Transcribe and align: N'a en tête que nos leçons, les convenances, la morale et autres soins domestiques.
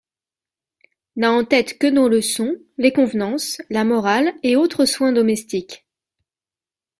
N'a 1.15 1.31
en 1.31 1.45
tête 1.45 1.77
que 1.77 1.85
nos 1.85 2.09
leçons, 2.09 2.55
les 2.79 2.91
convenances, 2.91 3.61
la 3.69 3.83
morale 3.83 4.33
et 4.41 4.55
autres 4.55 4.85
soins 4.85 5.11
domestiques. 5.11 5.85